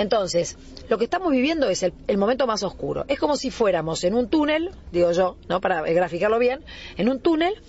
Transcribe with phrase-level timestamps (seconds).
[0.00, 0.56] Entonces,
[0.88, 3.04] lo que estamos viviendo es el, el momento más oscuro.
[3.08, 5.60] Es como si fuéramos en un túnel, digo yo, ¿no?
[5.60, 6.64] Para graficarlo bien,
[6.96, 7.60] en un túnel,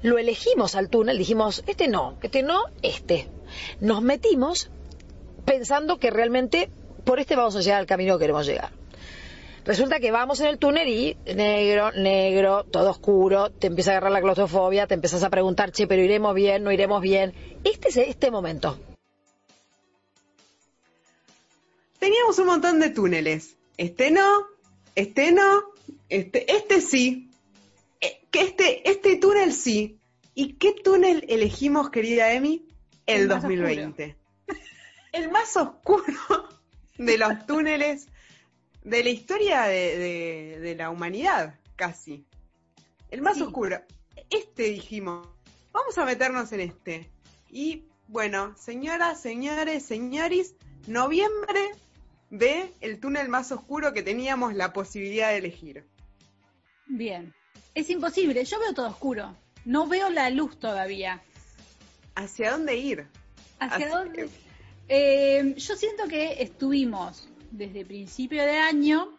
[0.00, 3.28] lo elegimos al túnel, dijimos, este no, este no, este.
[3.80, 4.70] Nos metimos
[5.44, 6.70] pensando que realmente
[7.04, 8.70] por este vamos a llegar al camino que queremos llegar.
[9.66, 14.12] Resulta que vamos en el túnel y negro, negro, todo oscuro, te empieza a agarrar
[14.12, 17.34] la claustrofobia, te empiezas a preguntar, che, pero iremos bien, no iremos bien.
[17.62, 18.78] Este es este momento.
[22.04, 23.56] Teníamos un montón de túneles.
[23.78, 24.46] Este no,
[24.94, 25.62] este no,
[26.10, 27.30] este, este sí.
[28.02, 29.98] Eh, que este, este túnel sí.
[30.34, 32.66] ¿Y qué túnel elegimos, querida Emi?
[33.06, 34.16] El, El más 2020.
[35.12, 36.18] El más oscuro
[36.98, 38.08] de los túneles
[38.82, 42.26] de la historia de, de- de la humanidad, casi.
[43.10, 43.44] El más Sí.
[43.44, 43.80] oscuro.
[44.28, 45.26] Este dijimos,
[45.72, 47.08] vamos a meternos en este.
[47.50, 50.54] Y bueno, señoras, señores, señoris,
[50.86, 51.70] noviembre
[52.38, 55.84] de el túnel más oscuro que teníamos la posibilidad de elegir.
[56.86, 57.32] Bien.
[57.74, 59.36] Es imposible, yo veo todo oscuro.
[59.64, 61.22] No veo la luz todavía.
[62.14, 63.06] ¿Hacia dónde ir?
[63.58, 64.28] ¿Hacia dónde?
[64.88, 69.18] Eh, yo siento que estuvimos desde principio de año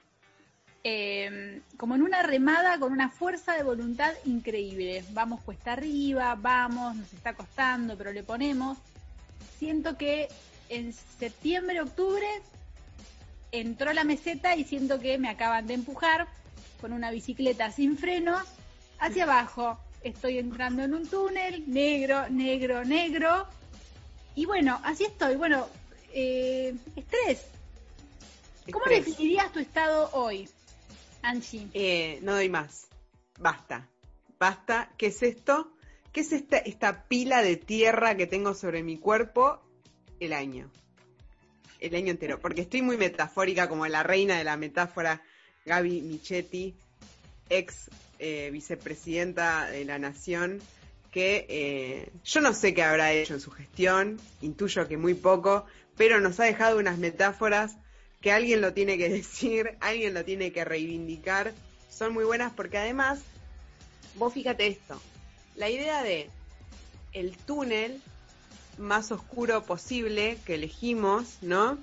[0.87, 5.03] eh, como en una remada con una fuerza de voluntad increíble.
[5.13, 8.77] Vamos cuesta arriba, vamos, nos está costando, pero le ponemos.
[9.57, 10.27] Siento que
[10.69, 12.27] en septiembre, octubre
[13.59, 16.27] entró la meseta y siento que me acaban de empujar
[16.81, 18.43] con una bicicleta sin frenos
[18.99, 19.79] hacia abajo.
[20.03, 23.47] Estoy entrando en un túnel, negro, negro, negro.
[24.35, 25.35] Y bueno, así estoy.
[25.35, 25.67] Bueno,
[26.13, 27.45] eh, estrés.
[28.71, 29.05] ¿Cómo Estrés.
[29.05, 30.49] definirías tu estado hoy,
[31.21, 31.67] Angie?
[31.73, 32.87] Eh, no doy más.
[33.39, 33.87] Basta.
[34.39, 34.91] Basta.
[34.97, 35.71] ¿Qué es esto?
[36.11, 39.59] ¿Qué es esta, esta pila de tierra que tengo sobre mi cuerpo?
[40.19, 40.71] El año.
[41.85, 42.39] El año entero.
[42.39, 45.21] Porque estoy muy metafórica, como la reina de la metáfora,
[45.65, 46.73] Gaby Michetti,
[47.49, 50.61] ex eh, vicepresidenta de la Nación,
[51.11, 55.65] que eh, yo no sé qué habrá hecho en su gestión, intuyo que muy poco,
[55.95, 57.77] pero nos ha dejado unas metáforas
[58.19, 61.53] que alguien lo tiene que decir, alguien lo tiene que reivindicar,
[61.91, 63.19] son muy buenas porque además,
[64.15, 64.99] vos fíjate esto,
[65.55, 66.29] la idea de
[67.13, 68.01] el túnel
[68.77, 71.77] más oscuro posible que elegimos, ¿no?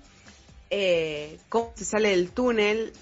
[0.71, 2.93] Eh, cómo se sale del túnel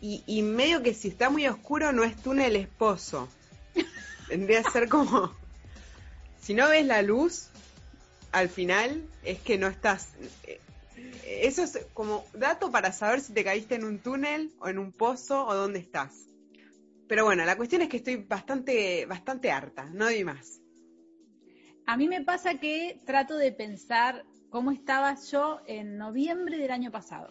[0.00, 3.28] y, y medio que si está muy oscuro no es túnel, es pozo.
[4.28, 5.32] Tendría que ser como,
[6.40, 7.48] si no ves la luz,
[8.32, 10.08] al final es que no estás,
[10.44, 10.60] eh,
[11.26, 14.92] eso es como dato para saber si te caíste en un túnel o en un
[14.92, 16.12] pozo o dónde estás.
[17.08, 20.60] Pero bueno, la cuestión es que estoy bastante, bastante harta, no doy más.
[21.86, 26.90] A mí me pasa que trato de pensar cómo estaba yo en noviembre del año
[26.90, 27.30] pasado.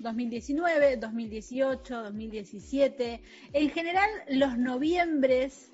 [0.00, 3.22] 2019, 2018, 2017.
[3.52, 5.70] En general, los noviembres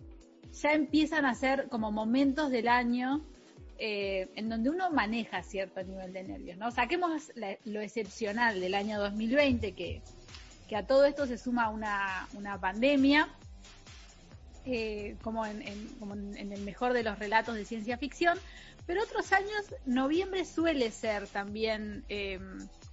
[0.52, 3.24] ya empiezan a ser como momentos del año
[3.78, 6.70] eh, en donde uno maneja cierto nivel de nervios, ¿no?
[6.70, 7.32] Saquemos
[7.64, 10.02] lo excepcional del año 2020, que,
[10.68, 13.28] que a todo esto se suma una pandemia,
[14.70, 15.62] eh, como, en,
[15.98, 18.38] como en- el mejor de los relatos de ciencia ficción,
[18.86, 22.38] pero otros años, noviembre suele ser también eh,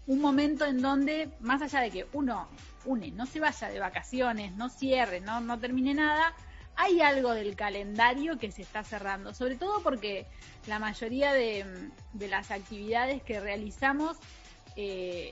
[0.08, 2.48] un momento en donde, más allá de que uno,
[2.86, 6.34] une, no se vaya de vacaciones, no cierre, no, no termine nada,
[6.78, 10.26] hay algo del calendario que se está cerrando, sobre todo porque
[10.68, 11.66] la mayoría de,
[12.14, 14.18] de las actividades que realizamos
[14.76, 15.32] eh,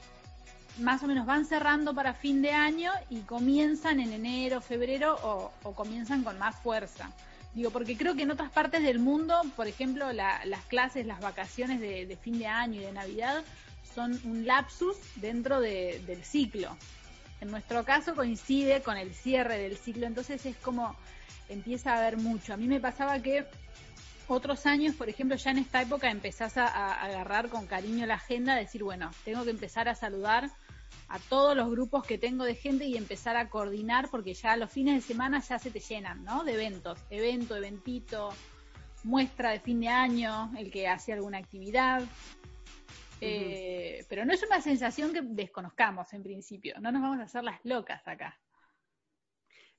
[0.80, 5.74] más o menos van cerrando para fin de año y comienzan en enero, febrero o,
[5.74, 7.12] comienzan con más fuerza.
[7.54, 11.20] Digo, porque creo que en otras partes del mundo, por ejemplo, la- las clases, las
[11.20, 13.44] vacaciones de, de fin de año y de Navidad
[13.94, 16.76] son un lapsus dentro de- del ciclo.
[17.42, 20.96] En nuestro caso coincide con el cierre del ciclo, entonces es como
[21.50, 22.54] empieza a haber mucho.
[22.54, 23.46] A mí me pasaba que
[24.28, 28.16] otros años, por ejemplo, ya en esta época empezás a, a agarrar con cariño la
[28.16, 30.50] agenda, decir, bueno, tengo que empezar a saludar
[31.08, 34.72] a todos los grupos que tengo de gente y empezar a coordinar porque ya los
[34.72, 36.44] fines de semana ya se te llenan, ¿no?
[36.44, 38.30] De eventos, evento, eventito,
[39.04, 42.04] muestra de fin de año, el que hace alguna actividad.
[43.22, 47.44] Eh, pero no es una sensación que desconozcamos en principio, no nos vamos a hacer
[47.44, 48.38] las locas acá.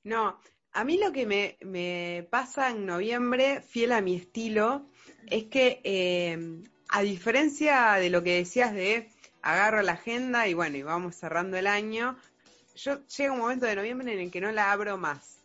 [0.02, 0.38] No,
[0.72, 4.86] a mí lo que me, me pasa en noviembre, fiel a mi estilo,
[5.26, 8.96] es que eh, a diferencia de lo que decías de
[9.44, 12.16] agarro la agenda y bueno, y vamos cerrando el año,
[12.76, 15.38] yo llega un momento de noviembre en el que no la abro más.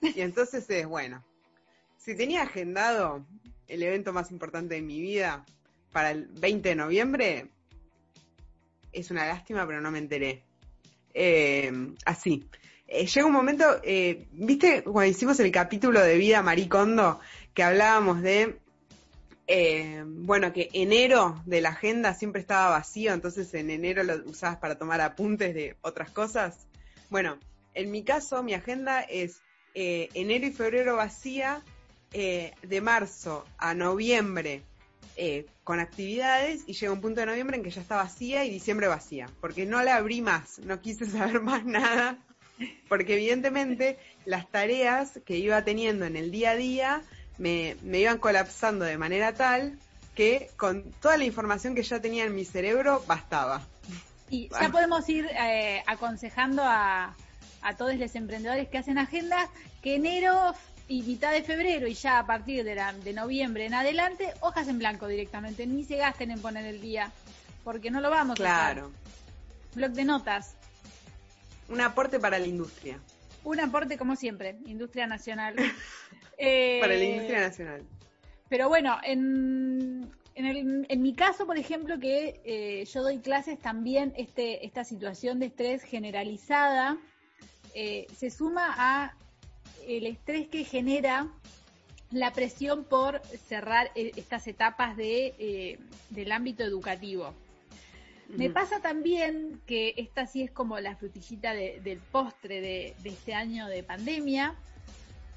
[0.00, 1.24] Y entonces es, bueno,
[1.98, 3.26] si tenía agendado
[3.66, 5.44] el evento más importante de mi vida
[5.90, 7.48] para el 20 de noviembre,
[8.92, 10.44] es una lástima, pero no me enteré.
[11.12, 11.72] Eh,
[12.04, 12.48] así.
[12.86, 17.18] Eh, llega un momento, eh, ¿viste cuando hicimos el capítulo de Vida Maricondo?
[17.52, 18.60] Que hablábamos de,
[19.52, 24.58] eh, bueno, que enero de la agenda siempre estaba vacío, entonces en enero lo usabas
[24.58, 26.68] para tomar apuntes de otras cosas.
[27.08, 27.36] Bueno,
[27.74, 29.42] en mi caso, mi agenda es
[29.74, 31.64] enero y febrero vacía,
[32.12, 34.62] de marzo a noviembre
[35.64, 38.86] con actividades y llega un punto de noviembre en que ya está vacía y diciembre
[38.86, 42.18] vacía, porque no la abrí más, no quise saber más nada
[42.88, 47.02] porque evidentemente las tareas que iba teniendo en el día a día
[47.40, 49.78] me, iban colapsando de manera tal
[50.14, 53.62] que con toda la información que ya tenía en mi cerebro bastaba.
[54.28, 57.16] Y ya podemos ir eh, aconsejando a,
[57.62, 59.48] a todos los emprendedores que hacen agendas
[59.82, 60.54] que enero
[60.86, 64.78] y mitad de febrero y ya a partir de, de noviembre en adelante, hojas en
[64.78, 67.10] blanco directamente, ni se gasten en poner el día,
[67.64, 68.82] porque no lo vamos claro.
[68.82, 69.76] a hacer.
[69.76, 70.54] Blog de notas.
[71.68, 72.98] Un aporte para la industria.
[73.44, 75.54] Un aporte, como siempre, industria nacional.
[76.80, 77.82] para la industria nacional.
[78.48, 84.64] Pero bueno, en, en, mi caso, por ejemplo, que eh, yo doy clases también, este,
[84.66, 86.98] esta situación de estrés generalizada
[87.74, 89.14] eh, se suma a
[89.86, 91.28] el estrés que genera
[92.10, 95.78] la presión por cerrar eh, estas etapas de,
[96.10, 97.34] del ámbito educativo.
[98.36, 103.66] Me pasa también que esta sí es como la frutillita del postre de, este año
[103.66, 104.54] de pandemia,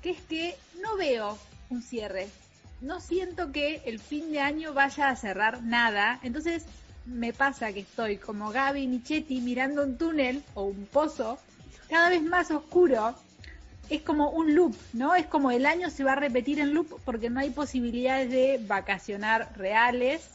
[0.02, 1.38] que es que no veo
[1.70, 2.28] un cierre.
[2.82, 6.20] No siento que el fin de año vaya a cerrar nada.
[6.24, 6.66] Entonces
[7.06, 11.40] me pasa que estoy como Gaby Nichetti mirando un túnel o un pozo
[11.90, 13.16] cada vez más oscuro.
[13.90, 15.16] Es como un loop, ¿no?
[15.16, 18.60] Es como el año se va a repetir en loop porque no hay posibilidades de
[18.66, 20.34] vacacionar reales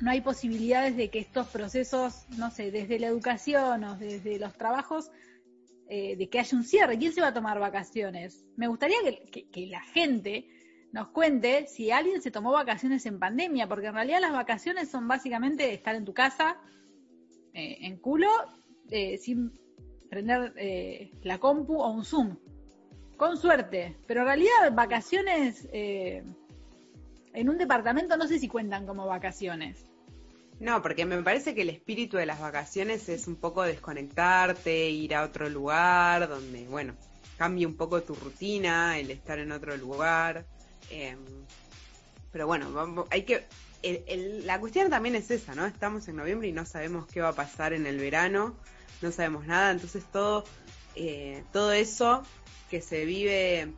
[0.00, 4.52] no hay posibilidades de que estos procesos, no sé, desde la educación o desde los
[4.54, 5.10] trabajos,
[5.88, 6.98] eh, de que haya un cierre.
[6.98, 8.44] ¿Quién se va a tomar vacaciones?
[8.56, 8.96] Me gustaría
[9.30, 10.48] que, la gente
[10.92, 15.08] nos cuente si alguien se tomó vacaciones en pandemia, porque en realidad las vacaciones son
[15.08, 16.58] básicamente estar en tu casa,
[17.54, 18.28] eh, en culo,
[18.90, 19.52] eh, sin
[20.10, 20.54] prender
[21.22, 22.36] la compu o un Zoom.
[23.16, 23.96] Con suerte.
[24.06, 25.68] Pero en realidad vacaciones
[27.36, 29.84] en un departamento no sé si cuentan como vacaciones.
[30.58, 35.14] No, porque me parece que el espíritu de las vacaciones es un poco desconectarte, ir
[35.14, 36.94] a otro lugar, donde, bueno,
[37.36, 40.46] cambie un poco tu rutina, el estar en otro lugar.
[40.90, 41.18] Em,
[42.32, 43.44] pero bueno, hay que...
[44.44, 45.66] la cuestión también es esa, ¿no?
[45.66, 48.56] Estamos en noviembre y no sabemos qué va a pasar en el verano,
[49.02, 50.44] no sabemos nada, entonces todo,
[50.94, 52.22] eh, todo eso
[52.70, 53.74] que se vive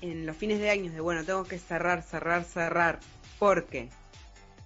[0.00, 3.00] en los fines de años de, bueno, tengo que cerrar, cerrar, cerrar,
[3.38, 3.88] porque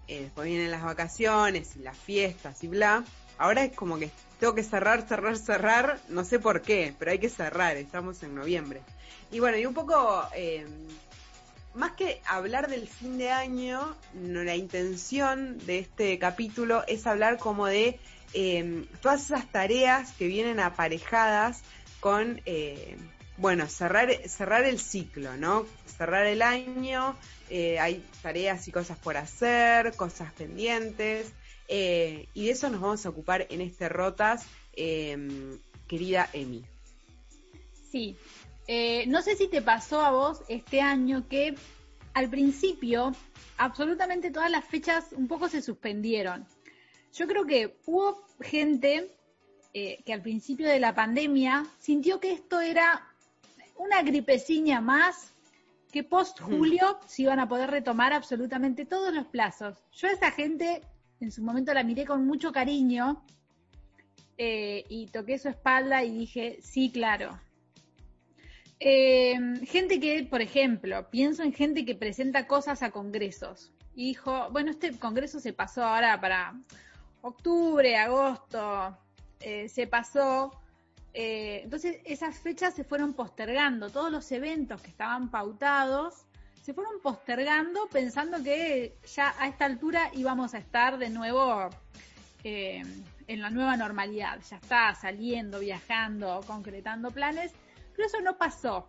[0.09, 3.05] eh, después vienen las vacaciones y las fiestas y bla,
[3.39, 7.19] ahora es como que tengo que cerrar, cerrar, cerrar, no sé por qué, pero hay
[7.19, 8.81] que cerrar, estamos en noviembre.
[9.31, 10.67] Y bueno, y un poco, eh,
[11.75, 17.39] más que hablar del fin de año, no, la intención de este capítulo es hablar
[17.39, 18.01] como de
[18.33, 21.63] eh, todas esas tareas que vienen aparejadas
[22.01, 22.41] con
[23.41, 25.65] bueno, cerrar, cerrar el ciclo, ¿no?
[25.87, 27.17] Cerrar el año,
[27.49, 31.33] eh, hay tareas y cosas por hacer, cosas pendientes,
[31.67, 34.45] eh, y de eso nos vamos a ocupar en este Rotas,
[34.75, 36.67] em, querida Emi.
[37.91, 38.19] Sí,
[38.67, 41.55] eh, no sé si te pasó a vos este año que
[42.13, 43.13] al principio
[43.57, 46.47] absolutamente todas las fechas un poco se suspendieron.
[47.15, 49.17] Yo creo que hubo gente
[49.73, 53.10] que al principio de la pandemia sintió que esto era
[53.81, 55.33] una gripeciña más
[55.91, 59.79] que post julio se iban a poder retomar absolutamente todos los plazos.
[59.93, 60.83] Yo a esa gente
[61.21, 63.25] en su momento la miré con mucho cariño
[64.37, 67.41] eh, y toqué su espalda y dije, sí, claro.
[68.79, 69.35] Eh,
[69.67, 74.71] gente que, por ejemplo, pienso en gente que presenta cosas a congresos y dijo, bueno,
[74.71, 76.55] este congreso se pasó ahora para
[77.23, 78.97] octubre, agosto,
[79.41, 80.53] eh, se pasó
[81.13, 86.15] eh, entonces esas fechas se fueron postergando, todos los eventos que estaban pautados
[86.63, 91.69] se fueron postergando pensando que ya a esta altura íbamos a estar de nuevo
[92.45, 92.83] eh,
[93.27, 97.53] en la nueva normalidad, ya está saliendo, viajando, concretando planes,
[97.97, 98.87] pero eso no pasó.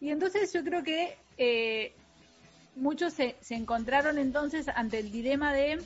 [0.00, 1.94] Y entonces yo creo que eh,
[2.76, 5.82] muchos se, encontraron entonces ante el dilema de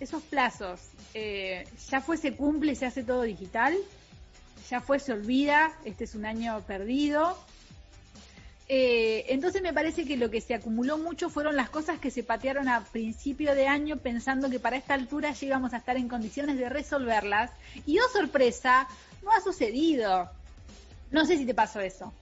[0.00, 0.80] esos plazos,
[1.14, 3.76] ya fue, se cumple, se hace todo digital,
[4.70, 7.36] ya fue, se olvida, este es un año perdido.
[8.68, 12.22] Eh, entonces me parece que lo que se acumuló mucho fueron las cosas que se
[12.22, 16.56] patearon a principio de año pensando que para esta altura llegamos a estar en condiciones
[16.56, 17.50] de resolverlas.
[17.84, 18.88] Y oh sorpresa,
[19.22, 20.30] no ha sucedido.
[21.10, 22.12] No sé si te pasó eso.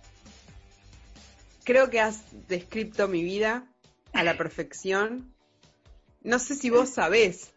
[1.65, 3.65] Creo que has descrito mi vida
[4.13, 5.33] a la perfección.
[6.23, 7.53] No sé si vos sabés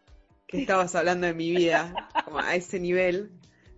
[0.46, 3.32] que estabas hablando de mi vida como a ese nivel,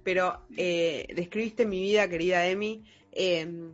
[0.06, 2.86] pero eh, describiste mi vida, querida Emi.
[3.12, 3.74] Eh,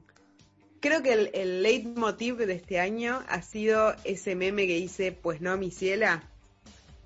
[0.79, 5.41] creo que el, el leitmotiv de este año ha sido ese meme que dice, pues
[5.41, 6.23] no, mi ciela.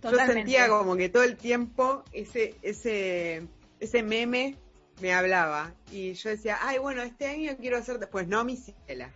[0.03, 3.48] Yo sentía como que todo el tiempo ese, ese,
[3.79, 4.58] ese meme
[5.01, 5.74] me hablaba.
[5.91, 9.12] Y yo decía, ay, bueno, este año quiero hacer, pues no, mi ciela.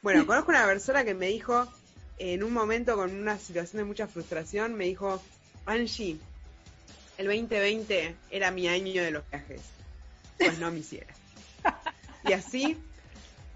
[0.00, 1.68] Bueno, conozco una persona que me dijo,
[2.16, 5.22] en un momento con una situación de mucha frustración, me dijo,
[5.66, 6.18] Angie,
[7.18, 9.60] el 2020 era mi año de los viajes.
[10.38, 11.12] Pues no, mi ciela.
[12.24, 12.76] Y así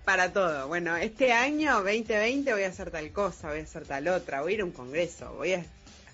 [0.04, 0.68] para todo.
[0.68, 4.52] Bueno, este año 2020 voy a hacer tal cosa, voy a hacer tal otra, voy
[4.52, 5.64] a ir a un congreso, voy a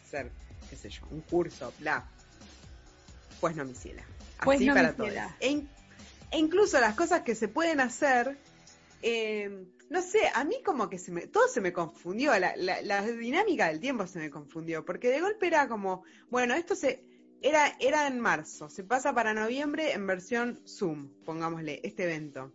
[0.07, 0.31] hacer,
[0.71, 2.05] qué sé yo, un curso, bla.
[3.41, 4.03] Pues no, ciela.
[4.45, 5.09] Pues Así no, para todo.
[5.41, 5.69] E, in-
[6.31, 8.39] e incluso las cosas que se pueden hacer,
[9.03, 12.81] eh, no sé, a mí como que se me, todo se me confundió, la, la,
[12.83, 17.03] la dinámica del tiempo se me confundió, porque de golpe era como, bueno, esto se,
[17.43, 22.53] era, era en marzo, se pasa para noviembre en versión Zoom, pongámosle, este evento.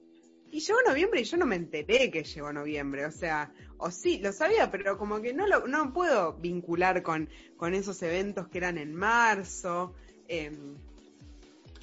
[0.50, 4.20] Y llegó noviembre y yo no me enteré que llegó noviembre, o sea, o sí,
[4.20, 8.58] lo sabía, pero como que no lo no puedo vincular con, con esos eventos que
[8.60, 9.94] eran en marzo.
[10.28, 10.52] eh,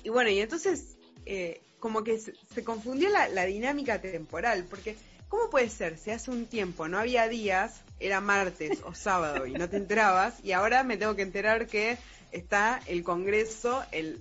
[0.03, 0.97] y bueno, y entonces
[1.27, 4.97] eh, como que se, se confundió la, la dinámica temporal, porque
[5.29, 5.99] ¿cómo puede ser?
[5.99, 10.43] Si hace un tiempo no había días, era martes o sábado y no te enterabas,
[10.43, 11.99] y ahora me tengo que enterar que
[12.35, 14.21] está el Congreso el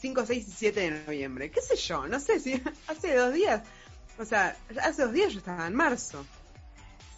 [0.00, 1.50] 5, 6 y 7 de noviembre.
[1.50, 2.06] ¿Qué sé yo?
[2.06, 3.62] No sé si hace dos días,
[4.18, 6.24] o sea, hace dos días yo estaba en marzo.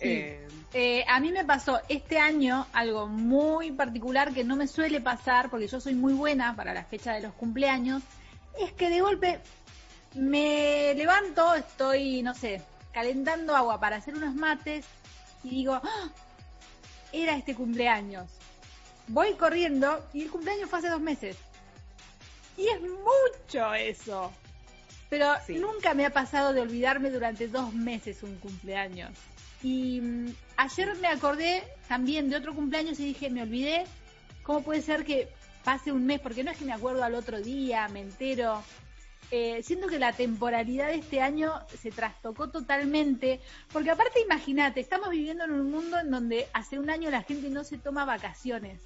[0.00, 0.08] Sí.
[0.08, 5.00] Eh, Eh, a mí me pasó este año algo muy particular que no me suele
[5.00, 8.02] pasar porque yo soy muy buena para la fecha de los cumpleaños.
[8.58, 9.40] Es que de golpe
[10.14, 14.84] me levanto, estoy, no sé, calentando agua para hacer unos mates
[15.42, 16.08] y digo, ¡Ah!
[17.12, 18.30] era este cumpleaños.
[19.10, 21.36] Voy corriendo y el cumpleaños fue hace dos meses.
[22.56, 24.32] Y es mucho eso.
[25.08, 25.54] Pero Sí.
[25.56, 29.10] nunca me ha pasado de olvidarme durante dos meses un cumpleaños.
[29.64, 33.84] Y mm, ayer me acordé también de otro cumpleaños y dije, me olvidé.
[34.44, 35.28] ¿Cómo puede ser que
[35.64, 36.20] pase un mes?
[36.20, 38.62] Porque no es que me acuerdo al otro día, me entero.
[39.32, 43.40] Eh, siento que la temporalidad de este año se trastocó totalmente,
[43.72, 47.48] porque aparte imagínate, estamos viviendo en un mundo en donde hace un año la gente
[47.48, 48.80] no se toma vacaciones.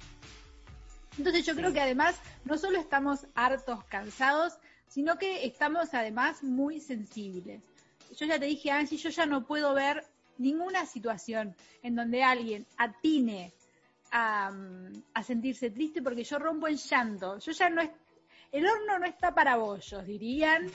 [1.17, 4.53] Entonces yo creo que además no solo estamos hartos, cansados,
[4.87, 7.63] sino que estamos además muy sensibles.
[8.15, 10.05] Yo ya te dije, Angie, yo ya no puedo ver
[10.37, 13.53] ninguna situación en donde alguien atine
[14.11, 17.39] a, mm, a sentirse triste porque yo rompo en llanto.
[17.39, 17.89] Yo ya no es,
[18.57, 20.69] el horno no está para bollos, dirían.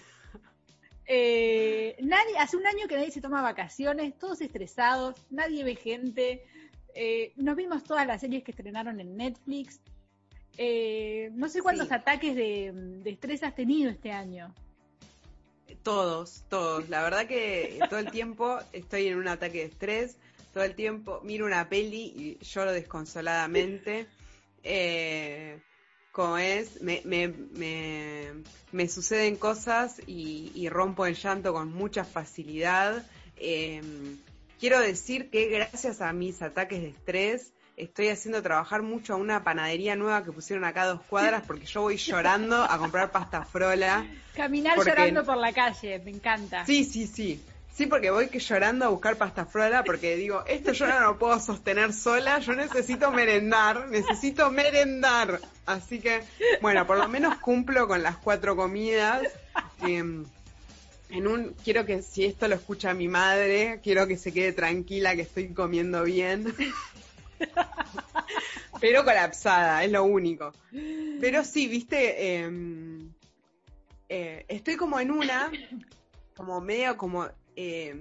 [1.07, 6.45] Eh, nadie, hace un año que nadie se toma vacaciones, todos estresados, nadie ve gente.
[6.95, 9.81] Eh, nos vimos todas las series que estrenaron en Netflix.
[10.57, 11.95] Eh, no sé cuántos Sí.
[11.95, 14.55] ataques de, de estrés has tenido este año.
[15.83, 16.89] Todos, todos.
[16.89, 20.17] La verdad que todo el tiempo estoy en un ataque de estrés,
[20.53, 24.07] todo el tiempo miro una peli y lloro desconsoladamente.
[24.63, 25.59] Eh,
[26.13, 28.29] como es, me, me, me,
[28.73, 33.05] me suceden cosas y, y rompo en llanto con mucha facilidad.
[33.37, 33.81] Eh,
[34.59, 39.43] quiero decir que gracias a mis ataques de estrés estoy haciendo trabajar mucho a una
[39.43, 43.45] panadería nueva que pusieron acá a dos cuadras porque yo voy llorando a comprar pasta
[43.45, 44.07] frola.
[44.37, 46.67] Caminar Porque- llorando por la calle, me encanta.
[46.67, 47.43] Sí, sí, sí.
[47.73, 51.19] Sí, porque voy que llorando a buscar pasta frola porque digo, esto yo no lo
[51.19, 55.41] puedo sostener sola, yo necesito merendar, necesito merendar.
[55.71, 56.23] Así que,
[56.61, 59.23] bueno, por lo menos cumplo con las cuatro comidas.
[59.83, 60.25] Em,
[61.11, 65.15] en un, quiero que si esto lo escucha mi madre, quiero que se quede tranquila
[65.15, 66.55] que estoy comiendo bien.
[68.81, 70.53] Pero colapsada, es lo único.
[71.21, 73.13] Pero sí, viste, Em,
[74.09, 75.53] eh, estoy como en una,
[76.37, 77.95] como medio como eh,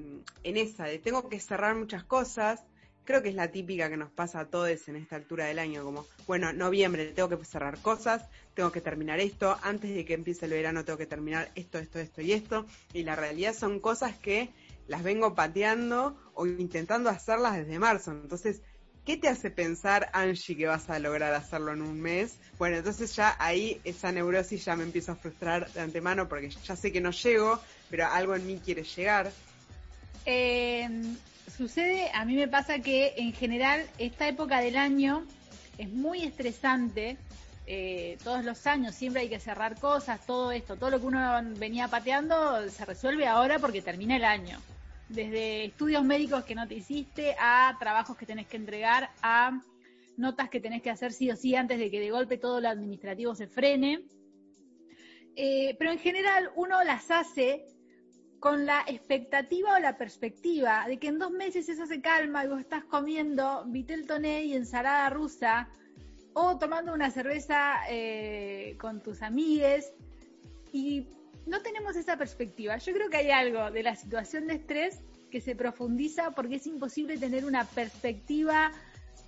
[0.43, 2.63] en esa, de tengo que cerrar muchas cosas.
[3.09, 5.83] Creo que es la típica que nos pasa a todos en esta altura del año,
[5.83, 10.45] como, bueno, noviembre tengo que cerrar cosas, tengo que terminar esto, antes de que empiece
[10.45, 12.67] el verano tengo que terminar esto, esto, esto y esto.
[12.93, 14.49] Y la realidad son cosas que
[14.87, 18.11] las vengo pateando o intentando hacerlas desde marzo.
[18.11, 18.61] Entonces,
[19.07, 22.37] ¿qué te hace pensar, Angie, que vas a lograr hacerlo en un mes?
[22.59, 26.75] Bueno, entonces ya ahí esa neurosis ya me empiezo a frustrar de antemano porque ya
[26.75, 29.31] sé que no llego, pero algo en mí quiere llegar.
[30.27, 30.87] Eh,
[31.59, 35.25] sucede, a mí me pasa que en general esta época del año
[35.77, 37.17] es muy estresante.
[37.67, 41.19] Eh, todos los años siempre hay que cerrar cosas, todo esto, todo lo que uno
[41.57, 44.57] venía pateando se resuelve ahora porque termina el año.
[45.09, 49.61] Desde estudios médicos que no te hiciste, a trabajos que tenés que entregar, a
[50.15, 52.69] notas que tenés que hacer sí o sí antes de que de golpe todo lo
[52.69, 54.05] administrativo se frene.
[55.35, 57.65] Eh, pero en general uno las hace
[58.39, 62.47] con la expectativa o la perspectiva de que en dos meses eso se calma y
[62.47, 65.69] vos estás comiendo vitel toné y ensalada rusa
[66.33, 69.93] o tomando una cerveza eh, con tus amigues
[70.71, 71.07] y
[71.45, 72.77] no tenemos esa perspectiva.
[72.77, 76.67] Yo creo que hay algo de la situación de estrés que se profundiza porque es
[76.67, 78.71] imposible tener una perspectiva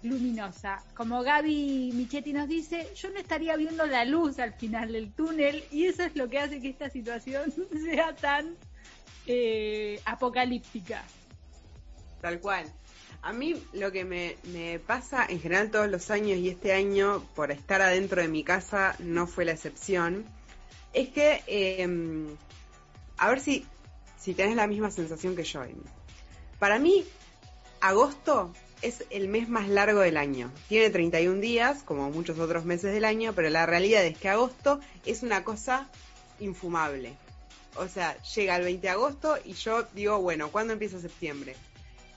[0.03, 0.83] luminosa.
[0.95, 5.63] Como Gaby Michetti nos dice, yo no estaría viendo la luz al final del túnel
[5.71, 7.53] y eso es lo que hace que esta situación
[7.83, 8.55] sea tan
[9.27, 11.03] eh, apocalíptica.
[12.21, 12.71] Tal cual.
[13.23, 17.51] A mí lo que me, pasa en general todos los años y este año, por
[17.51, 20.25] estar adentro de mi casa, no fue la excepción,
[20.93, 22.27] es que, em,
[23.17, 23.65] a ver si,
[24.19, 25.61] si tenés la misma sensación que yo.
[26.57, 27.05] Para mí,
[27.79, 30.51] agosto es el mes más largo del año.
[30.67, 34.79] Tiene 31 días, como muchos otros meses del año, pero la realidad es que agosto
[35.05, 35.87] es una cosa
[36.39, 37.15] infumable.
[37.75, 41.55] O sea, llega el 20 de agosto y yo digo, bueno, ¿cuándo empieza septiembre?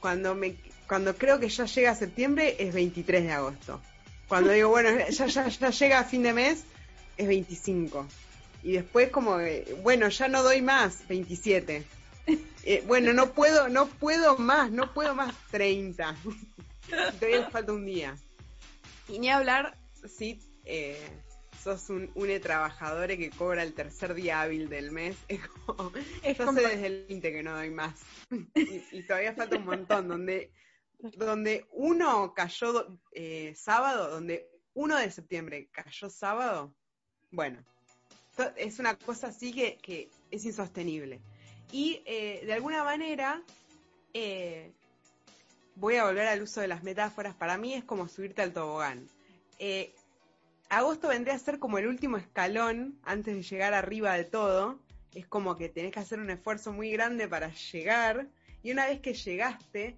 [0.01, 0.57] Cuando me
[0.87, 3.81] cuando creo que ya llega septiembre es 23 de agosto.
[4.29, 6.65] Cuando digo, bueno, ya, ya, ya llega a fin de mes
[7.17, 8.07] es 25.
[8.63, 9.39] Y después como,
[9.83, 11.85] bueno, ya no doy más, 27.
[12.67, 16.17] Eh, bueno, no puedo, no puedo más, no puedo más, 30.
[17.21, 18.17] Todavía falta un día.
[19.07, 19.77] Y ni hablar
[20.09, 20.99] si eh,
[21.65, 25.17] sos un une trabajador que cobra el tercer día hábil del mes.
[25.29, 28.01] Es como, yo sé desde el 20 que no doy más.
[28.93, 30.53] Y, todavía falta un montón, donde,
[30.99, 36.75] donde uno cayó eh, sábado, donde uno de septiembre cayó sábado,
[37.31, 37.65] bueno,
[38.57, 41.23] es una cosa así que, que es insostenible.
[41.73, 43.43] Y eh, de alguna manera,
[44.13, 44.71] eh,
[45.77, 49.09] voy a volver al uso de las metáforas, para mí es como subirte al tobogán.
[49.59, 49.95] Eh,
[50.75, 54.79] agosto vendría a ser como el último escalón antes de llegar arriba de todo.
[55.15, 58.27] Es como que tenés que hacer un esfuerzo muy grande para llegar.
[58.63, 59.97] Y una vez que llegaste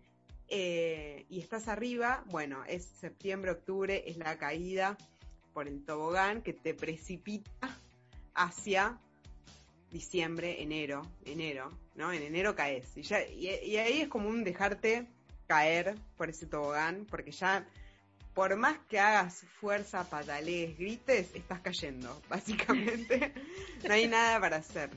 [0.48, 4.96] y estás arriba, bueno, es septiembre, octubre, es la caída
[5.52, 7.78] por el tobogán que te precipita
[8.34, 8.98] hacia
[9.90, 12.12] diciembre, enero, enero, ¿no?
[12.12, 12.96] En enero caes.
[12.96, 15.06] Y, ya, y, ahí es como un dejarte
[15.46, 17.66] caer por ese tobogán, porque ya,
[18.36, 23.32] por más que hagas fuerza, patalees, grites, estás cayendo, básicamente.
[23.82, 24.90] no hay nada para hacer.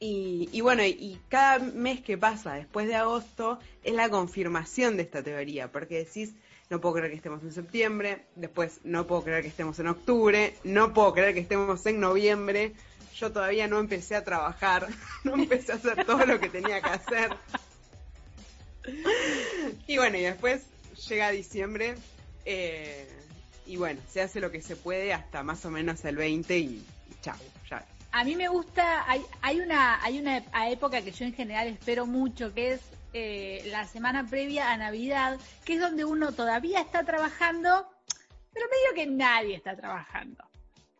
[0.00, 5.04] Y, y, bueno, y cada mes que pasa después de agosto es la confirmación de
[5.04, 6.34] esta teoría, porque decís,
[6.70, 10.56] no puedo creer que estemos en septiembre, después no puedo creer que estemos en octubre,
[10.64, 12.72] no puedo creer que estemos en noviembre,
[13.14, 14.88] yo todavía no empecé a trabajar,
[15.22, 17.30] no empecé a hacer todo lo que tenía que hacer.
[19.86, 20.60] Y bueno, y después
[21.08, 21.94] llega diciembre
[22.44, 23.08] eh,
[23.66, 26.84] y bueno, se hace lo que se puede hasta más o menos el 20 y,
[27.22, 27.36] chao,
[27.70, 27.84] ya.
[28.12, 32.06] A mí me gusta, hay, hay, una, hay una época que yo en general espero
[32.06, 32.80] mucho, que es
[33.12, 37.88] eh, la semana previa a Navidad, que es donde uno todavía está trabajando,
[38.52, 40.44] pero medio que nadie está trabajando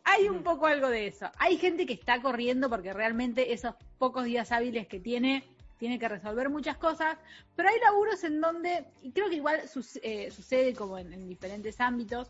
[0.05, 1.29] hay un poco algo de eso.
[1.39, 5.43] Hay gente que está corriendo porque realmente esos pocos días hábiles que tiene,
[5.77, 7.17] tiene que resolver muchas cosas,
[7.55, 9.61] pero hay laburos en donde, y creo que igual
[10.01, 12.27] eh, sucede como en, diferentes ámbitos,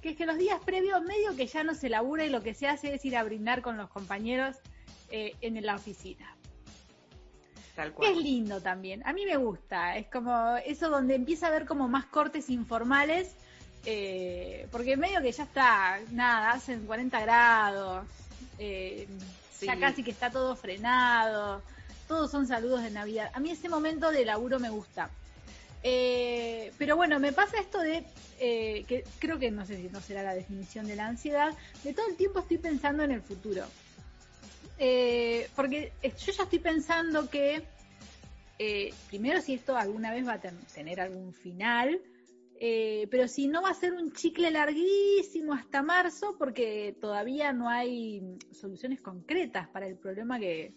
[0.00, 2.54] que es que los días previos medio que ya no se labura y lo que
[2.54, 4.56] se hace es ir a brindar con los compañeros
[5.10, 6.36] eh, en la oficina.
[7.74, 8.12] Tal cual.
[8.12, 11.88] Es lindo también, a mí me gusta, es como eso donde empieza a haber como
[11.88, 13.34] más cortes informales
[13.86, 18.06] eh, porque medio que ya está, nada, hacen 40 grados,
[18.58, 19.06] eh,
[19.60, 21.62] ya casi que está todo frenado,
[22.14, 23.28] todos son saludos de Navidad.
[23.34, 25.10] A mí ese momento de laburo me gusta.
[25.82, 28.04] Eh, pero bueno, me pasa esto de,
[28.38, 32.06] que creo que no sé si no será la definición de la ansiedad, de todo
[32.06, 33.64] el tiempo estoy pensando en el futuro.
[35.56, 37.64] porque yo ya estoy pensando que,
[39.08, 40.40] primero si esto alguna vez va a
[40.72, 42.00] tener algún final,
[42.60, 47.68] eh, pero si no va a ser un chicle larguísimo hasta marzo porque todavía no
[47.68, 50.72] hay soluciones concretas para el problema que,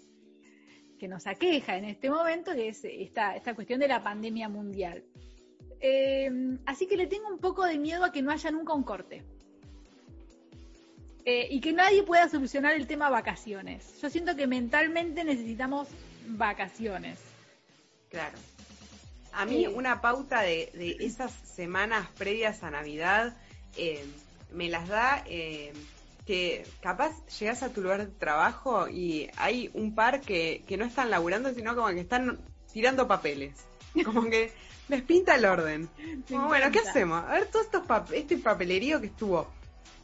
[0.98, 5.04] que nos aqueja en este momento, que es esta, esta cuestión de la pandemia mundial.
[5.80, 6.30] Eh,
[6.66, 9.24] así que le tengo un poco de miedo a que no haya nunca un corte.
[11.26, 14.00] Eh, y que nadie pueda solucionar el tema vacaciones.
[14.02, 15.90] Yo siento que mentalmente necesitamos
[16.28, 17.20] vacaciones.
[18.10, 18.38] Claro.
[19.34, 23.36] A mí una pauta de, de, esas semanas previas a Navidad
[23.76, 24.06] eh,
[24.52, 25.74] me las da eh,
[26.28, 30.84] que capaz llegas a tu lugar de trabajo y hay un par que, que no
[30.84, 32.38] están laburando, sino como que están
[32.72, 33.56] tirando papeles.
[34.06, 34.52] Como que
[34.90, 35.90] les pinta el orden.
[36.30, 37.24] bueno, ¿qué hacemos?
[37.24, 39.48] A ver, todo estos este papelerío que estuvo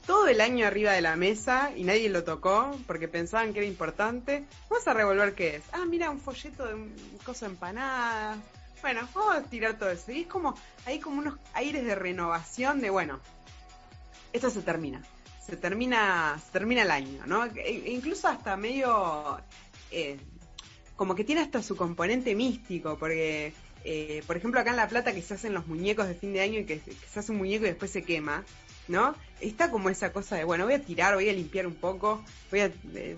[0.08, 3.68] todo el año arriba de la mesa y nadie lo tocó porque pensaban que era
[3.68, 4.46] importante.
[4.70, 5.64] Vamos a revolver qué es.
[5.74, 8.38] Ah, mira, un folleto de un cosa empanada.
[8.82, 10.12] Bueno, vamos a tirar todo eso.
[10.12, 10.56] Y es como,
[10.86, 13.20] hay como unos aires de renovación de, bueno,
[14.34, 15.04] esto se termina.
[15.46, 17.46] Se termina, se termina el año, ¿no?
[17.46, 19.40] E incluso hasta medio,
[19.92, 20.18] eh,
[20.96, 23.54] como que tiene hasta su componente místico, porque,
[23.84, 26.42] eh, por ejemplo, acá en La Plata que se hacen los muñecos de fin de
[26.42, 28.44] año y que se hace un muñeco y después se quema.
[28.88, 29.16] ¿no?
[29.40, 32.60] Está como esa cosa de, bueno, voy a tirar, voy a limpiar un poco, voy
[32.62, 32.72] a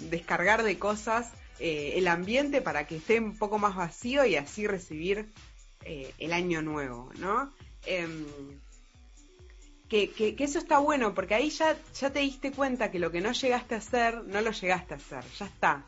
[0.09, 4.67] descargar de cosas eh, el ambiente para que esté un poco más vacío y así
[4.67, 5.31] recibir
[5.85, 7.51] el año nuevo, ¿no?
[9.89, 13.11] Em, que, que, eso está bueno, porque ahí ya, ya te diste cuenta que lo
[13.11, 15.85] que no llegaste a hacer, no lo llegaste a hacer, ya está,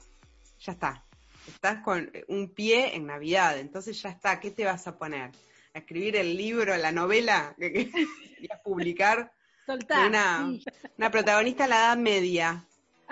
[0.60, 1.04] ya está.
[1.48, 5.32] Estás con un pie en Navidad, entonces ya está, ¿qué te vas a poner?
[5.74, 9.32] ¿A escribir el libro, la novela que querías publicar?
[9.68, 10.50] Una,
[10.98, 12.66] una, protagonista de la Edad Media,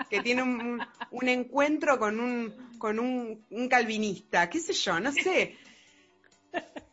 [0.08, 5.12] que tiene un, un encuentro con un, con un, un, calvinista, qué sé yo, no
[5.12, 5.58] sé.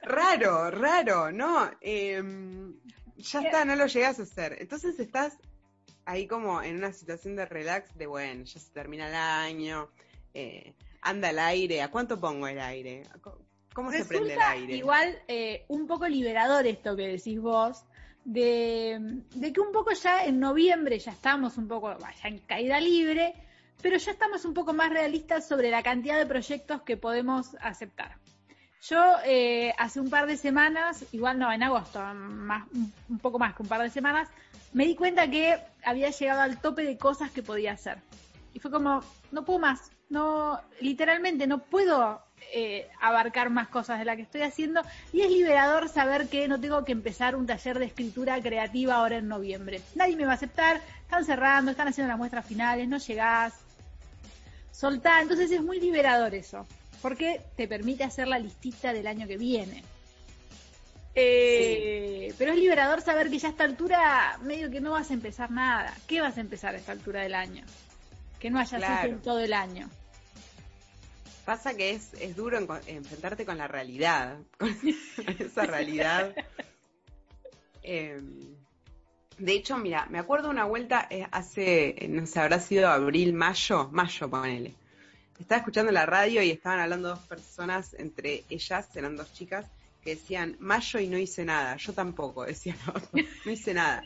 [0.02, 1.72] Raro, raro, ¿no?
[1.80, 2.74] Em,
[3.18, 4.58] ya está, no lo llegas a hacer.
[4.60, 5.38] Entonces estás
[6.06, 9.90] ahí como en una situación de relax, de bueno, ya se termina el año,
[10.34, 13.04] eh, anda el aire, ¿a cuánto pongo el aire?
[13.74, 14.76] ¿Cómo se prende el aire?
[14.76, 17.84] Igual eh, un poco liberador esto que decís vos,
[18.24, 19.22] de,
[19.54, 23.34] que un poco ya en noviembre ya estamos un poco, ya en caída libre,
[23.82, 28.18] pero ya estamos un poco más realistas sobre la cantidad de proyectos que podemos aceptar.
[28.90, 33.56] Yo eh, hace un par de semanas, igual no, en agosto, más, un poco más
[33.56, 34.28] que un par de semanas,
[34.74, 38.00] me di cuenta que había llegado al tope de cosas que podía hacer.
[38.54, 42.22] Y fue como, no puedo más, no, literalmente no puedo
[42.54, 44.82] eh, abarcar más cosas de las que estoy haciendo
[45.14, 49.18] y es liberador saber que no tengo que empezar un taller de escritura creativa ahora
[49.18, 49.82] en noviembre.
[49.96, 53.54] Nadie me va a aceptar, están cerrando, están haciendo las muestras finales, no llegás,
[54.72, 56.68] soltá, entonces es muy liberador eso,
[57.04, 59.84] porque te permite hacer la listita del año que viene.
[61.16, 65.14] Eh, pero es liberador saber que ya a esta altura medio que no vas a
[65.14, 65.94] empezar nada.
[66.08, 67.66] ¿Qué vas a empezar a esta altura del año?
[68.40, 69.90] Que no hayas hecho en todo el año.
[71.46, 74.74] Pasa que es, es duro enfrentarte con la realidad, con
[75.40, 76.34] esa realidad.
[77.82, 78.56] Em,
[79.40, 83.90] de hecho, mira, me acuerdo una vuelta eh, hace, no sé, habrá sido abril, mayo,
[83.92, 84.74] mayo, ponele.
[85.44, 89.66] Estaba escuchando la radio y estaban hablando dos personas, entre ellas, eran dos chicas,
[90.02, 91.76] que decían, mayo y no hice nada.
[91.76, 92.94] Yo tampoco, decían, no,
[93.44, 94.06] no hice nada.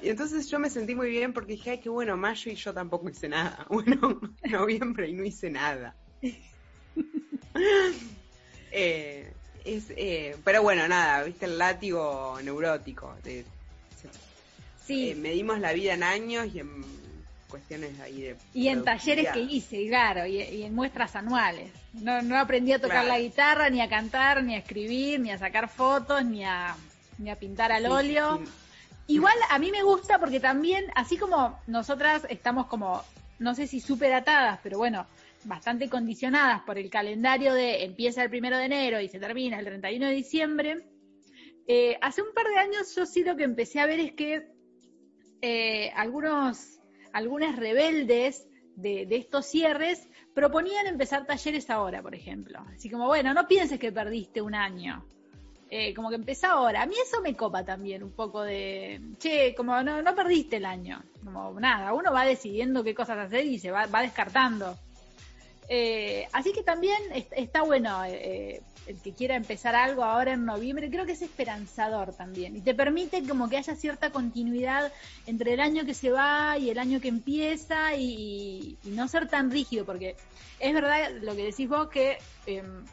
[0.00, 2.72] Y entonces yo me sentí muy bien porque dije, ay, qué bueno, mayo y yo
[2.72, 3.66] tampoco hice nada.
[3.68, 5.96] Bueno, noviembre y no hice nada.
[8.72, 9.32] Eh,
[9.64, 13.16] es, eh, pero bueno, nada, viste el látigo neurótico.
[13.24, 13.44] De,
[14.86, 15.10] sí.
[15.10, 16.84] Eh, medimos la vida en años y en
[17.50, 18.36] cuestiones ahí de...
[18.54, 21.70] Y en talleres que hice, claro, y, en muestras anuales.
[21.92, 25.38] No, no aprendí a tocar la guitarra, ni a cantar, ni a escribir, ni a
[25.38, 26.76] sacar fotos, ni a,
[27.18, 28.40] ni a pintar al óleo.
[29.06, 33.02] Igual a mí me gusta porque también, así como nosotras estamos como,
[33.38, 35.06] no sé si súper atadas, pero bueno,
[35.44, 39.64] bastante condicionadas por el calendario de empieza el primero de enero y se termina el
[39.64, 40.84] 31 de diciembre,
[41.66, 44.48] eh, hace un par de años yo sí lo que empecé a ver es que
[45.40, 46.79] eh, algunos,
[47.12, 48.46] algunas rebeldes
[48.76, 52.60] de, estos cierres proponían empezar talleres ahora, por ejemplo.
[52.74, 55.04] Así como, bueno, no pienses que perdiste un año.
[55.68, 56.82] Eh, como que empieza ahora.
[56.82, 60.64] A mí eso me copa también un poco de, che, como no, no perdiste el
[60.64, 61.02] año.
[61.24, 64.76] Como nada, uno va decidiendo qué cosas hacer y se va, va descartando.
[65.72, 70.90] Eh, así que también está bueno eh, el que quiera empezar algo ahora en noviembre,
[70.90, 74.92] creo que es esperanzador también y te permite como que haya cierta continuidad
[75.28, 79.52] entre el año que se va y el año que empieza y, no ser tan
[79.52, 80.16] rígido, porque
[80.58, 82.84] es verdad lo que decís vos que em,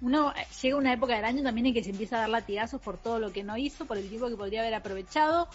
[0.00, 2.80] uno llega a una época del año también en que se empieza a dar latigazos
[2.80, 5.46] por todo lo que no hizo, por el tiempo que podría haber aprovechado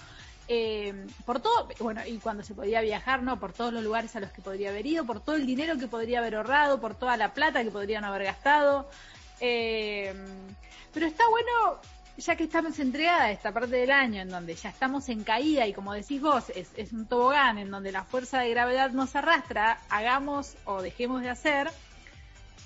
[0.47, 3.39] eh, por todo, bueno, y cuando se podía viajar, ¿no?
[3.39, 5.87] Por todos los lugares a los que podría haber ido, por todo el dinero que
[5.87, 8.89] podría haber ahorrado, por toda la plata que podrían haber gastado.
[9.39, 10.13] Eh,
[10.93, 11.79] pero está bueno,
[12.17, 15.65] ya que estamos entregada a esta parte del año en donde ya estamos en caída
[15.65, 19.79] y como decís vos, es, un tobogán en donde la fuerza de gravedad nos arrastra,
[19.89, 21.71] hagamos o dejemos de hacer.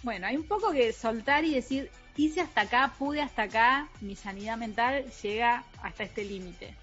[0.03, 4.15] Bueno, hay un poco que soltar y decir, quise hasta acá, pude hasta acá, mi
[4.15, 6.75] sanidad mental llega hasta este límite.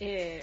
[0.00, 0.42] Eh,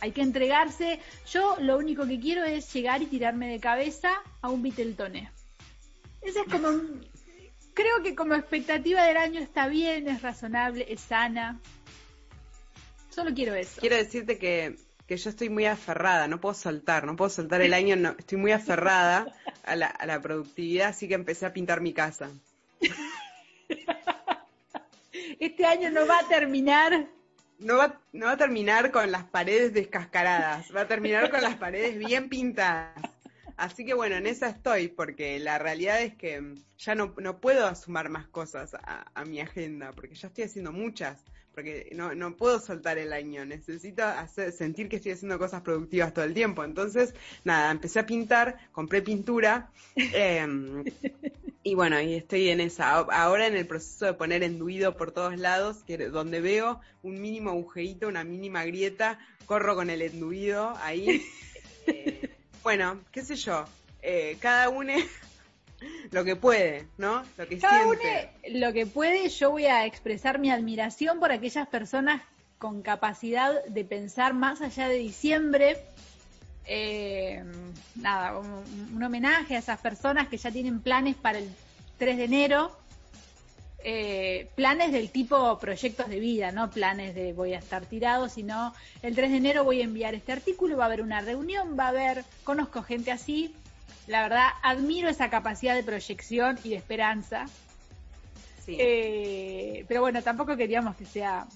[0.00, 1.00] hay que entregarse.
[1.30, 5.30] Yo lo único que quiero es llegar y tirarme de cabeza a un Beatletone.
[6.20, 6.68] Esa es como,
[7.74, 11.58] creo que como expectativa del año está bien, es razonable, es sana.
[13.10, 13.80] Solo quiero eso.
[13.80, 14.76] Quiero decirte que,
[15.06, 18.38] que yo estoy muy aferrada, no puedo soltar, no puedo soltar el año, no, estoy
[18.38, 19.26] muy aferrada
[19.64, 22.30] a la, a la productividad, así que empecé a pintar mi casa.
[25.38, 27.06] Este año no va a terminar.
[27.62, 31.56] No va, no va a terminar con las paredes descascaradas, va a terminar con las
[31.56, 32.94] paredes bien pintadas.
[33.56, 37.72] Así que bueno, en esa estoy, porque la realidad es que ya no, no puedo
[37.74, 41.22] sumar más cosas a, a mi agenda, porque ya estoy haciendo muchas
[41.54, 46.14] porque no, no puedo soltar el año, necesito hacer, sentir que estoy haciendo cosas productivas
[46.14, 46.64] todo el tiempo.
[46.64, 50.46] Entonces, nada, empecé a pintar, compré pintura eh,
[51.62, 52.92] y bueno, y estoy en esa.
[52.98, 57.50] Ahora en el proceso de poner enduido por todos lados, que donde veo un mínimo
[57.50, 61.24] agujerito, una mínima grieta, corro con el enduido ahí.
[61.84, 62.30] Eh,
[62.62, 63.64] bueno, qué sé yo,
[64.02, 64.92] eh, cada uno
[66.10, 67.22] lo que puede, ¿no?
[67.36, 68.58] Lo que Cada uno siente.
[68.58, 72.22] lo que puede, yo voy a expresar mi admiración por aquellas personas
[72.58, 75.78] con capacidad de pensar más allá de diciembre.
[76.64, 77.42] Eh,
[77.96, 81.48] nada, un, un homenaje a esas personas que ya tienen planes para el
[81.98, 82.82] 3 de enero.
[83.84, 88.72] Eh, planes del tipo proyectos de vida, no planes de voy a estar tirado, sino
[89.02, 91.86] el 3 de enero voy a enviar este artículo, va a haber una reunión, va
[91.86, 93.52] a haber, conozco gente así,
[94.06, 97.46] la verdad, admiro esa capacidad de proyección y de esperanza.
[98.64, 98.76] Sí.
[98.78, 101.46] Eh, pero bueno, tampoco queríamos que sea.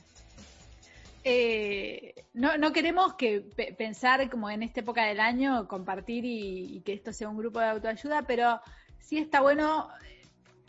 [1.25, 6.77] Eh, no, no queremos que pe- pensar como en esta época del año, compartir y,
[6.77, 8.61] y que esto sea un grupo de autoayuda, pero
[9.01, 9.89] sí está bueno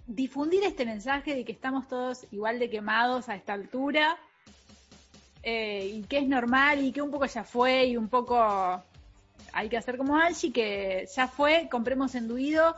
[0.07, 4.17] difundir este mensaje de que estamos todos igual de quemados a esta altura
[5.43, 8.81] eh, y que es normal y que un poco ya fue y un poco
[9.57, 12.75] hay que hacer como Angie, que ya fue, compremos enduido.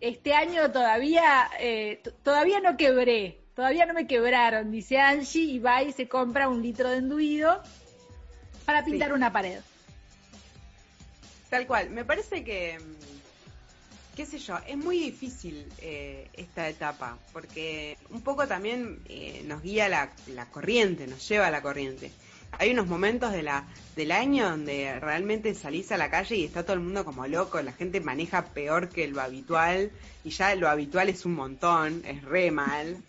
[0.00, 5.80] Este año todavía, eh, todavía no quebré, todavía no me quebraron, dice Angie, y va
[5.84, 7.62] y se compra un litro de enduido
[8.64, 9.14] para pintar Sí.
[9.14, 9.60] una pared.
[11.50, 11.90] Tal cual.
[11.90, 18.22] Me parece que, mm, qué sé yo, es muy difícil eh, esta etapa, porque un
[18.22, 22.10] poco también eh, nos guía la, la corriente, nos lleva la corriente.
[22.52, 26.80] Hay unos momentos del año donde realmente salís a la calle y está todo el
[26.80, 29.92] mundo como loco, la gente maneja peor que lo habitual
[30.24, 33.02] y ya lo habitual es un montón, es re mal.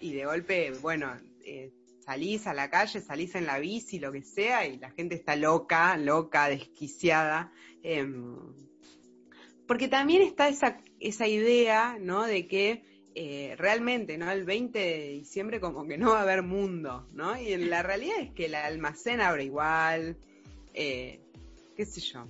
[0.00, 1.70] Y de golpe, bueno, eh,
[2.04, 5.36] salís a la calle, salís en la bici, lo que sea, y la gente está
[5.36, 7.52] loca, loca, desquiciada.
[7.82, 8.04] eh,
[9.66, 12.24] porque también está esa idea, ¿no?
[12.26, 14.30] De que eh, realmente, ¿no?
[14.30, 17.38] El 20 de diciembre como que no va a haber mundo, ¿no?
[17.38, 20.16] Y la realidad es que el almacén abre igual,
[20.74, 21.20] eh,
[21.76, 22.26] qué sé yo,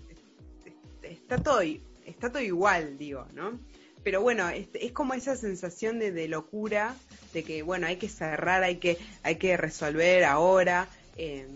[1.02, 3.58] está todo, está todo igual, digo, ¿no?
[4.02, 6.96] Pero bueno, es, es como esa sensación de, de locura,
[7.32, 11.46] de que, bueno, hay que cerrar, hay que, hay que resolver ahora, eh,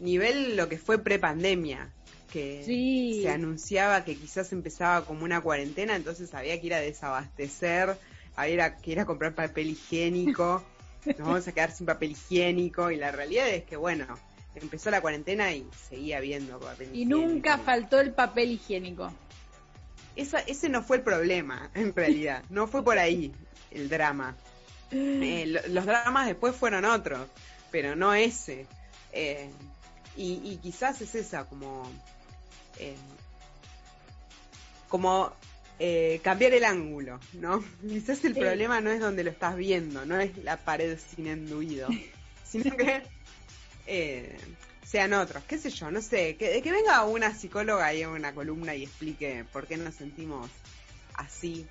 [0.00, 1.90] nivel lo que fue prepandemia,
[2.30, 3.20] que Sí.
[3.22, 7.96] se anunciaba que quizás empezaba como una cuarentena, entonces había que ir a desabastecer,
[8.36, 10.62] había que ir a comprar papel higiénico,
[11.06, 14.06] nos vamos a quedar sin papel higiénico, y la realidad es que, bueno,
[14.54, 17.18] empezó la cuarentena y seguía habiendo papel Y higiénico.
[17.28, 19.12] nunca faltó el papel higiénico.
[20.16, 22.42] Ese no fue el problema, en realidad.
[22.48, 23.32] No fue por ahí
[23.70, 24.36] el drama.
[24.92, 27.26] Eh, lo- los dramas después fueron otros,
[27.72, 28.66] pero no ese.
[29.12, 29.50] Eh,
[30.16, 31.90] y, y quizás es esa, como.
[32.78, 32.94] eh,
[34.88, 35.32] como
[35.78, 37.62] eh, cambiar el ángulo, ¿no?
[37.88, 38.40] Quizás el Sí.
[38.40, 41.88] problema no es donde lo estás viendo, no es la pared sin enduido,
[42.44, 43.02] sino que
[43.86, 44.36] eh,
[44.84, 48.32] sean otros, qué sé yo, no sé, que, que venga una psicóloga ahí en una
[48.34, 50.48] columna y explique por qué nos sentimos
[51.14, 51.66] así.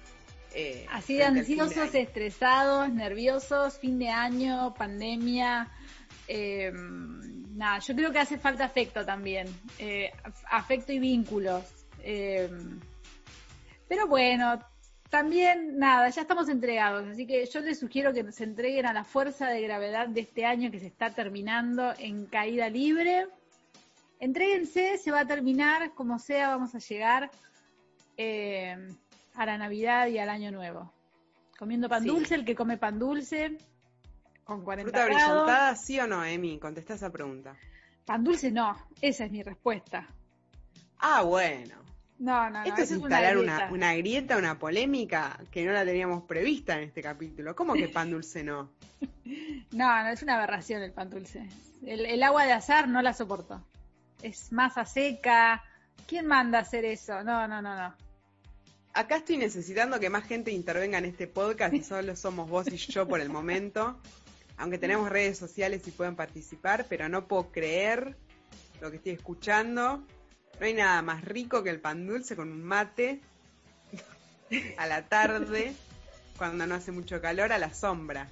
[0.53, 5.69] eh, Así de ansiosos, estresados, nerviosos, fin de año, pandemia.
[6.27, 9.47] eh, nada, yo creo que hace falta afecto también,
[9.79, 11.63] eh, af- afecto y vínculos.
[13.87, 14.59] Pero bueno,
[15.09, 19.03] también nada, ya estamos entregados, así que yo les sugiero que se entreguen a la
[19.03, 23.27] fuerza de gravedad de este año que se está terminando en caída libre.
[24.19, 27.29] Entréguense, se va a terminar, como sea, vamos a llegar
[28.17, 28.75] eh,
[29.35, 30.91] a la Navidad y al Año Nuevo.
[31.59, 32.09] Comiendo pan Sí.
[32.09, 33.57] dulce, el que come pan dulce,
[34.45, 35.05] con 40 ¿Fruta
[35.45, 35.79] grados.
[35.81, 36.57] sí o no, Emi?
[36.59, 37.55] Contesta esa pregunta.
[38.05, 40.07] Pan dulce no, esa es mi respuesta.
[40.99, 41.75] Ah, bueno.
[42.23, 42.63] No, no, no.
[42.63, 43.73] Esto es instalar una, una, grieta.
[43.73, 47.53] una grieta, una polémica que no la teníamos prevista en este capítulo.
[47.53, 48.71] ¿Cómo que pan dulce no?
[49.71, 51.45] No, no, es una aberración el pan dulce.
[51.85, 53.61] El, el agua de azar no la soporto.
[54.21, 55.65] Es masa seca.
[56.07, 57.23] ¿Quién manda a hacer eso?
[57.23, 57.93] No, no, no, no.
[58.93, 62.77] Acá estoy necesitando que más gente intervenga en este podcast y solo somos vos y
[62.77, 63.99] yo por el momento.
[64.55, 68.15] Aunque tenemos redes sociales y pueden participar, pero no puedo creer
[68.79, 70.05] lo que estoy escuchando.
[70.59, 73.19] No hay nada más rico que el pan dulce con un mate
[74.77, 75.73] a la tarde,
[76.37, 78.27] cuando no hace mucho calor, a la sombra.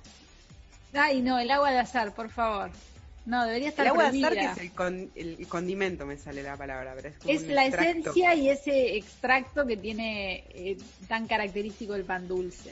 [0.93, 2.69] Ay, no, el agua de azar, por favor.
[3.25, 6.41] No, debería estar El agua de azar, que es el, con- el condimento, me sale
[6.43, 8.09] la palabra, pero es como Es la extracto.
[8.11, 12.71] esencia y ese extracto que tiene eh, tan característico el pan dulce.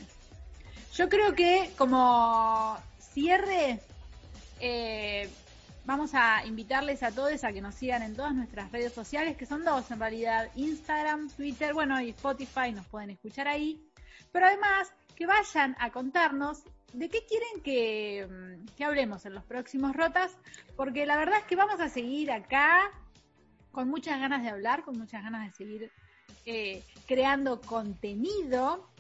[0.96, 2.78] Yo creo que como
[3.14, 3.80] cierre,
[4.60, 5.30] eh,
[5.90, 9.48] vamos a invitarles a todos a que nos sigan en todas nuestras redes sociales, que
[9.48, 13.84] son dos en realidad, Instagram, Twitter, bueno, y Spotify, nos pueden escuchar ahí.
[14.32, 16.62] Pero además, que vayan a contarnos
[16.94, 20.32] de qué quieren que, mm, que hablemos en los próximos rotas,
[20.76, 22.92] porque la verdad es que vamos a seguir acá
[23.72, 25.92] con muchas ganas de hablar, con muchas ganas de seguir
[26.46, 28.92] eh, creando contenido,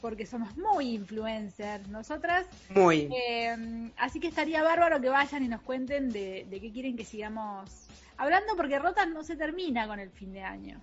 [0.00, 2.46] porque somos muy influencers nosotras.
[2.70, 3.08] Muy.
[3.14, 7.04] Eh, así que estaría bárbaro que vayan y nos cuenten de, de qué quieren que
[7.04, 7.70] sigamos
[8.16, 10.80] hablando, porque Rotas no se termina con el fin de año.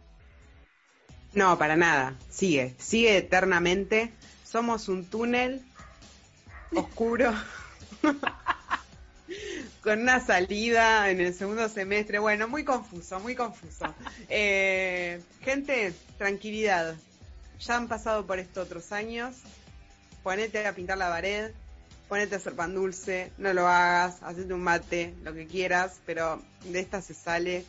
[1.34, 2.16] No, para nada.
[2.30, 4.12] Sigue, sigue eternamente.
[4.44, 5.62] Somos un túnel
[6.76, 7.34] oscuro
[9.82, 12.20] con una salida en el segundo semestre.
[12.20, 13.94] Bueno, muy confuso, muy confuso.
[14.30, 16.96] Eh, gente, tranquilidad.
[17.60, 19.36] Ya han pasado por esto otros años.
[20.24, 21.52] Ponete a pintar la pared,
[22.10, 26.42] ponete a hacer pan dulce, no lo hagas, hacete un mate, lo que quieras, pero
[26.64, 27.66] de esta se sale.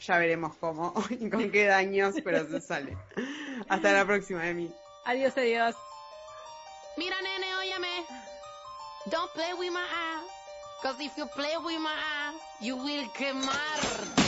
[0.00, 2.96] Ya veremos cómo y con qué daños, pero se sale.
[3.68, 4.70] Hasta la próxima, Emi.
[5.06, 5.74] Adiós, adiós.
[6.96, 8.04] Mira, nene, óyeme.
[9.10, 10.30] Don't play with my eyes.
[10.82, 14.23] Cause if you play with my eyes, you will quemarte.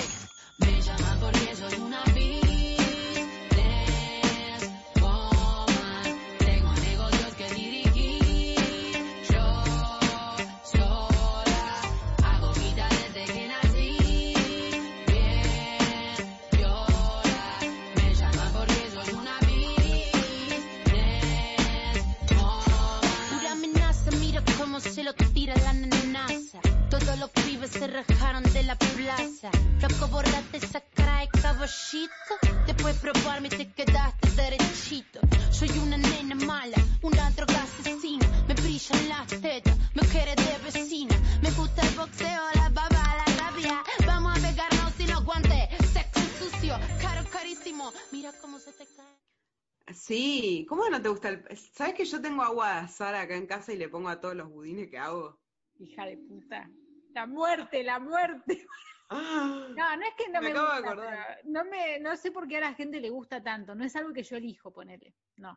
[51.07, 51.57] Te gusta el...
[51.57, 54.35] ¿Sabes que yo tengo agua de azar acá en casa y le pongo a todos
[54.35, 55.39] los budines que hago?
[55.79, 56.69] Hija de puta.
[57.15, 58.67] La muerte, la muerte.
[59.09, 62.33] Ah, No, no es que no Me me, acabo de gusta, no me, no sé
[62.33, 63.77] por qué a la gente le gusta tanto.
[63.77, 65.15] No es algo que yo elijo ponerle.
[65.37, 65.57] No.